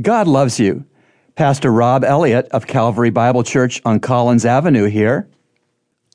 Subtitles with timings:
[0.00, 0.84] God loves you.
[1.34, 5.28] Pastor Rob Elliott of Calvary Bible Church on Collins Avenue here.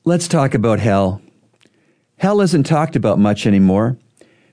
[0.06, 1.20] Let's talk about hell.
[2.16, 3.98] Hell isn't talked about much anymore,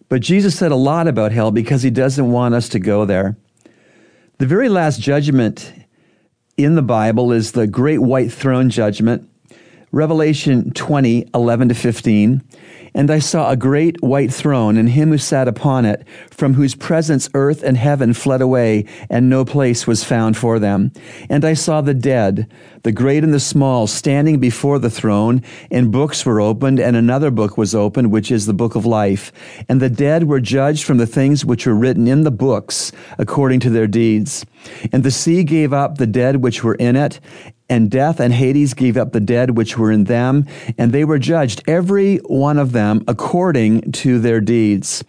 [0.09, 3.37] but Jesus said a lot about hell because he doesn't want us to go there.
[4.39, 5.71] The very last judgment
[6.57, 9.29] in the Bible is the great white throne judgment,
[9.93, 12.41] Revelation 20, 11 to 15.
[12.93, 16.75] And I saw a great white throne, and him who sat upon it, from whose
[16.75, 20.91] presence earth and heaven fled away, and no place was found for them.
[21.29, 22.51] And I saw the dead,
[22.83, 27.31] the great and the small, standing before the throne, and books were opened, and another
[27.31, 29.31] book was opened, which is the book of life.
[29.69, 33.61] And the dead were judged from the things which were written in the books, according
[33.61, 34.45] to their deeds.
[34.91, 37.19] And the sea gave up the dead which were in it,
[37.71, 40.45] and death and Hades gave up the dead which were in them,
[40.77, 45.03] and they were judged, every one of them, according to their deeds.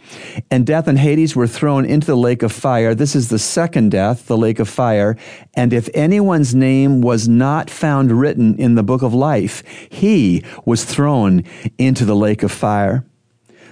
[0.50, 2.94] And death and Hades were thrown into the lake of fire.
[2.94, 5.16] This is the second death, the lake of fire.
[5.54, 10.84] And if anyone's name was not found written in the book of life, he was
[10.84, 11.44] thrown
[11.78, 13.04] into the lake of fire.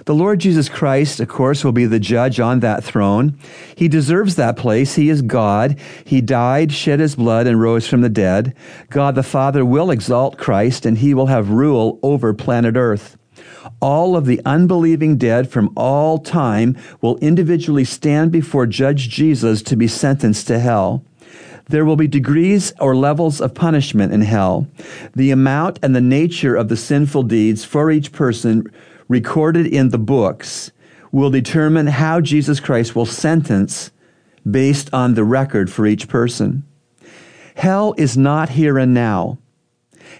[0.05, 3.37] The Lord Jesus Christ, of course, will be the judge on that throne.
[3.75, 4.95] He deserves that place.
[4.95, 5.79] He is God.
[6.05, 8.55] He died, shed his blood, and rose from the dead.
[8.89, 13.15] God the Father will exalt Christ, and he will have rule over planet Earth.
[13.79, 19.75] All of the unbelieving dead from all time will individually stand before Judge Jesus to
[19.75, 21.03] be sentenced to hell.
[21.69, 24.67] There will be degrees or levels of punishment in hell.
[25.15, 28.69] The amount and the nature of the sinful deeds for each person
[29.07, 30.71] recorded in the books
[31.11, 33.91] will determine how Jesus Christ will sentence
[34.49, 36.63] based on the record for each person.
[37.55, 39.37] Hell is not here and now.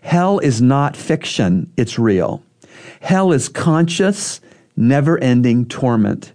[0.02, 2.44] Hell is not fiction, it's real.
[3.02, 4.42] Hell is conscious,
[4.76, 6.34] never ending torment.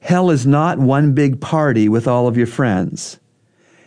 [0.00, 3.18] Hell is not one big party with all of your friends.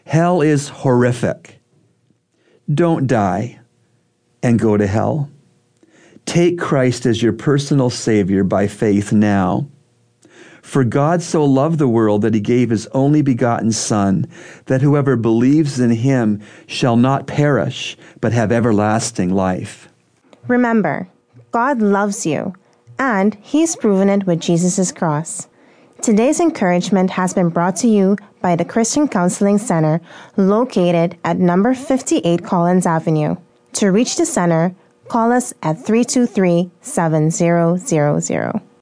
[0.05, 1.59] Hell is horrific.
[2.71, 3.59] Don't die
[4.41, 5.29] and go to hell.
[6.25, 9.67] Take Christ as your personal Savior by faith now.
[10.62, 14.25] For God so loved the world that he gave his only begotten Son,
[14.66, 19.89] that whoever believes in him shall not perish, but have everlasting life.
[20.47, 21.07] Remember,
[21.53, 22.56] God loves you,
[22.97, 25.47] and he's proven it with Jesus' cross.
[26.02, 30.02] Today's encouragement has been brought to you by the Christian Counseling Center
[30.36, 33.36] located at number 58 Collins Avenue.
[33.74, 34.75] To reach the center,
[35.09, 38.63] call us at 323 7000.